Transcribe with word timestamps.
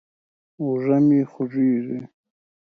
اوږه 0.59 0.97
مې 1.07 1.19
خوږېږي. 1.31 1.99